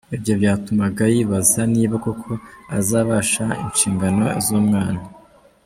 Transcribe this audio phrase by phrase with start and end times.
[0.15, 2.31] Ibyo byatumaga yibaza niba koko
[2.77, 5.01] azabasha inshingano z’umwana.